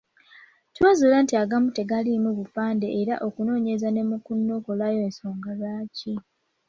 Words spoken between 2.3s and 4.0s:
bupande era okunoonyereza